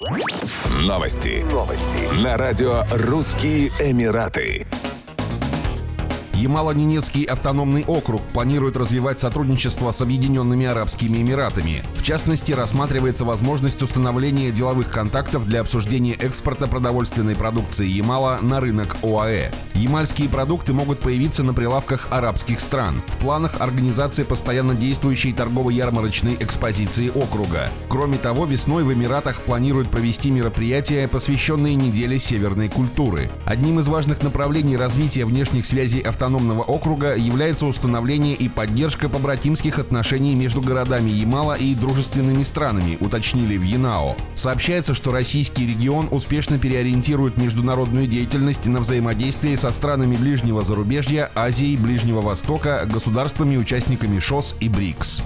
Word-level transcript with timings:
Новости. 0.00 1.44
Новости. 1.52 2.24
На 2.24 2.38
радио 2.38 2.84
«Русские 2.90 3.68
Эмираты». 3.80 4.66
Ямало-Ненецкий 6.32 7.24
автономный 7.24 7.84
округ 7.84 8.22
планирует 8.32 8.78
развивать 8.78 9.20
сотрудничество 9.20 9.92
с 9.92 10.00
Объединенными 10.00 10.64
Арабскими 10.64 11.18
Эмиратами. 11.18 11.82
В 11.96 12.02
частности, 12.02 12.52
рассматривается 12.52 13.26
возможность 13.26 13.82
установления 13.82 14.50
деловых 14.50 14.90
контактов 14.90 15.46
для 15.46 15.60
обсуждения 15.60 16.14
экспорта 16.14 16.66
продовольственной 16.66 17.36
продукции 17.36 17.86
Ямала 17.86 18.38
на 18.40 18.60
рынок 18.60 18.96
ОАЭ. 19.02 19.52
Ямальские 19.80 20.28
продукты 20.28 20.74
могут 20.74 21.00
появиться 21.00 21.42
на 21.42 21.54
прилавках 21.54 22.08
арабских 22.10 22.60
стран. 22.60 23.00
В 23.06 23.16
планах 23.16 23.62
организации 23.62 24.24
постоянно 24.24 24.74
действующей 24.74 25.32
торгово-ярмарочной 25.32 26.36
экспозиции 26.38 27.08
округа. 27.08 27.70
Кроме 27.88 28.18
того, 28.18 28.44
весной 28.44 28.84
в 28.84 28.92
Эмиратах 28.92 29.40
планируют 29.40 29.90
провести 29.90 30.30
мероприятия, 30.30 31.08
посвященные 31.08 31.76
неделе 31.76 32.18
северной 32.18 32.68
культуры. 32.68 33.30
Одним 33.46 33.78
из 33.78 33.88
важных 33.88 34.22
направлений 34.22 34.76
развития 34.76 35.24
внешних 35.24 35.64
связей 35.64 36.00
автономного 36.00 36.60
округа 36.62 37.16
является 37.16 37.64
установление 37.64 38.34
и 38.34 38.50
поддержка 38.50 39.08
побратимских 39.08 39.78
отношений 39.78 40.34
между 40.34 40.60
городами 40.60 41.08
Ямала 41.08 41.54
и 41.54 41.74
дружественными 41.74 42.42
странами, 42.42 42.98
уточнили 43.00 43.56
в 43.56 43.62
ЯНАО. 43.62 44.14
Сообщается, 44.34 44.92
что 44.92 45.10
российский 45.10 45.66
регион 45.66 46.08
успешно 46.10 46.58
переориентирует 46.58 47.38
международную 47.38 48.06
деятельность 48.06 48.66
на 48.66 48.80
взаимодействие 48.80 49.56
со 49.56 49.69
странами 49.72 50.16
ближнего 50.16 50.64
зарубежья, 50.64 51.30
Азии, 51.34 51.76
Ближнего 51.76 52.20
Востока, 52.20 52.86
государствами-участниками 52.90 54.18
ШОС 54.18 54.56
и 54.60 54.68
БРИКС. 54.68 55.22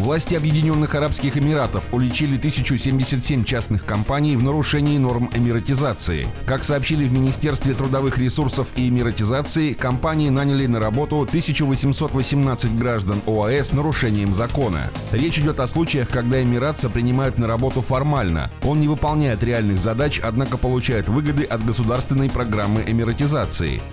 Власти 0.00 0.34
Объединенных 0.34 0.94
Арабских 0.94 1.36
Эмиратов 1.36 1.84
уличили 1.92 2.38
1077 2.38 3.44
частных 3.44 3.84
компаний 3.84 4.34
в 4.34 4.42
нарушении 4.42 4.96
норм 4.96 5.28
эмиратизации. 5.34 6.26
Как 6.46 6.64
сообщили 6.64 7.04
в 7.04 7.12
Министерстве 7.12 7.74
трудовых 7.74 8.16
ресурсов 8.16 8.68
и 8.76 8.88
эмиратизации, 8.88 9.74
компании 9.74 10.30
наняли 10.30 10.66
на 10.66 10.80
работу 10.80 11.20
1818 11.20 12.78
граждан 12.78 13.20
ОАЭ 13.26 13.62
с 13.62 13.72
нарушением 13.72 14.32
закона. 14.32 14.90
Речь 15.12 15.38
идет 15.38 15.60
о 15.60 15.66
случаях, 15.66 16.08
когда 16.08 16.42
эмиратца 16.42 16.88
принимают 16.88 17.38
на 17.38 17.46
работу 17.46 17.82
формально. 17.82 18.50
Он 18.62 18.80
не 18.80 18.88
выполняет 18.88 19.42
реальных 19.42 19.80
задач, 19.80 20.18
однако 20.22 20.56
получает 20.56 21.08
выгоды 21.08 21.44
от 21.44 21.64
государственной 21.64 22.30
программы 22.30 22.84
эмиратизации. 22.86 23.29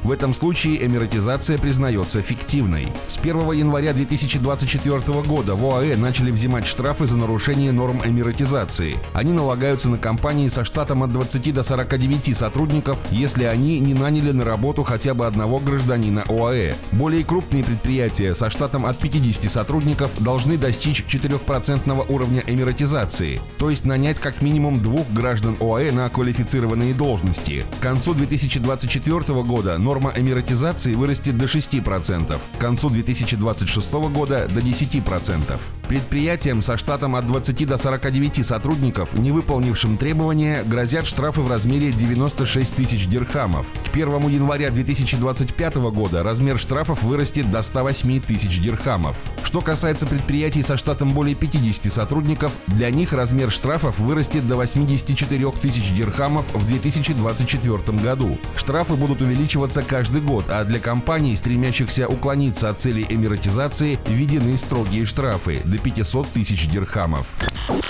В 0.03 0.11
этом 0.11 0.33
случае 0.33 0.85
эмиратизация 0.85 1.57
признается 1.57 2.21
фиктивной. 2.21 2.87
С 3.07 3.17
1 3.17 3.51
января 3.51 3.93
2024 3.93 4.99
года 5.21 5.53
в 5.53 5.63
ОАЭ 5.63 5.95
начали 5.95 6.31
взимать 6.31 6.65
штрафы 6.65 7.05
за 7.05 7.17
нарушение 7.17 7.71
норм 7.71 8.01
эмиратизации. 8.03 8.95
Они 9.13 9.33
налагаются 9.33 9.89
на 9.89 9.97
компании 9.97 10.47
со 10.47 10.65
штатом 10.65 11.03
от 11.03 11.11
20 11.11 11.53
до 11.53 11.63
49 11.63 12.35
сотрудников, 12.35 12.97
если 13.11 13.43
они 13.43 13.79
не 13.79 13.93
наняли 13.93 14.31
на 14.31 14.43
работу 14.43 14.83
хотя 14.83 15.13
бы 15.13 15.27
одного 15.27 15.59
гражданина 15.59 16.23
ОАЭ. 16.27 16.73
Более 16.93 17.23
крупные 17.23 17.63
предприятия 17.63 18.33
со 18.33 18.49
штатом 18.49 18.85
от 18.85 18.97
50 18.97 19.51
сотрудников 19.51 20.11
должны 20.19 20.57
достичь 20.57 21.03
4% 21.07 22.11
уровня 22.11 22.43
эмиратизации, 22.47 23.39
то 23.59 23.69
есть 23.69 23.85
нанять 23.85 24.19
как 24.19 24.41
минимум 24.41 24.81
двух 24.81 25.07
граждан 25.11 25.57
ОАЭ 25.59 25.91
на 25.91 26.09
квалифицированные 26.09 26.93
должности. 26.93 27.65
К 27.79 27.83
концу 27.83 28.13
2024 28.13 29.16
года 29.25 29.77
норма 29.77 30.13
эмиратизации 30.15 30.93
вырастет 30.93 31.37
до 31.37 31.45
6%, 31.45 32.39
к 32.55 32.59
концу 32.59 32.89
2026 32.89 33.93
года 33.93 34.47
до 34.53 34.59
10%. 34.59 35.59
Предприятиям 35.87 36.61
со 36.61 36.75
штатом 36.77 37.15
от 37.15 37.25
20 37.27 37.65
до 37.65 37.77
49 37.77 38.45
сотрудников, 38.45 39.13
не 39.13 39.31
выполнившим 39.31 39.97
требования, 39.97 40.63
грозят 40.65 41.07
штрафы 41.07 41.41
в 41.41 41.49
размере 41.49 41.91
96 41.91 42.75
тысяч 42.75 43.07
дирхамов. 43.07 43.65
К 43.85 43.95
1 43.95 44.27
января 44.27 44.69
2025 44.69 45.75
года 45.91 46.23
размер 46.23 46.59
штрафов 46.59 47.03
вырастет 47.03 47.49
до 47.49 47.61
108 47.61 48.19
тысяч 48.19 48.59
дирхамов. 48.59 49.15
Что 49.43 49.61
касается 49.61 50.05
предприятий 50.05 50.61
со 50.61 50.75
штатом 50.75 51.11
более 51.11 51.35
50 51.35 51.91
сотрудников, 51.91 52.51
для 52.67 52.91
них 52.91 53.13
размер 53.13 53.49
штрафов 53.49 53.97
вырастет 53.99 54.45
до 54.45 54.57
84 54.57 55.51
тысяч 55.61 55.93
дирхамов 55.93 56.45
в 56.53 56.67
2024 56.67 57.97
году. 57.99 58.37
Штрафы 58.57 58.95
будут 59.07 59.23
увеличиваться 59.23 59.81
каждый 59.81 60.21
год, 60.21 60.45
а 60.49 60.63
для 60.63 60.79
компаний, 60.79 61.35
стремящихся 61.35 62.07
уклониться 62.07 62.69
от 62.69 62.79
целей 62.79 63.05
эмиратизации, 63.09 63.99
введены 64.07 64.57
строгие 64.57 65.05
штрафы 65.05 65.61
до 65.63 65.77
500 65.77 66.27
тысяч 66.29 66.67
дирхамов. 66.67 67.27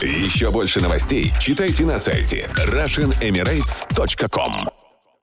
Еще 0.01 0.51
больше 0.51 0.81
новостей 0.81 1.33
читайте 1.39 1.85
на 1.85 2.00
сайте 2.00 2.50
RussianEmirates.com 2.56 4.76